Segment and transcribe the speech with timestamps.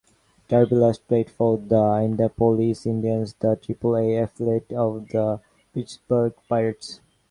[0.49, 5.39] Truby last played for the Indianapolis Indians, the Triple-A affiliate of the
[5.75, 7.01] Pittsburgh Pirates.